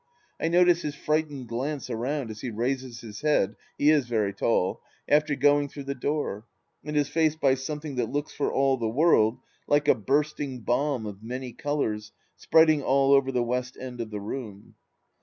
I 0.39 0.47
notice 0.47 0.81
his 0.81 0.95
frightened 0.95 1.47
glance 1.47 1.87
around 1.87 2.31
as 2.31 2.41
he 2.41 2.49
raises 2.49 3.01
his 3.01 3.21
head— 3.21 3.55
he 3.77 3.91
is 3.91 4.07
very 4.07 4.33
tall— 4.33 4.81
after 5.07 5.35
going 5.35 5.67
through 5.69 5.83
the 5.83 5.93
door, 5.93 6.47
and 6.83 6.97
is 6.97 7.07
faced 7.07 7.39
by 7.39 7.53
something 7.53 7.97
that 7.97 8.09
looks 8.09 8.33
for 8.33 8.51
all 8.51 8.77
the 8.77 8.89
world 8.89 9.37
like 9.67 9.87
a 9.87 9.93
bursting 9.93 10.61
bomb 10.61 11.05
of 11.05 11.21
many 11.21 11.53
colours 11.53 12.13
spreading 12.35 12.81
all 12.81 13.13
over 13.13 13.31
the 13.31 13.43
west 13.43 13.77
end 13.79 14.01
of 14.01 14.09
the 14.09 14.19
room. 14.19 14.73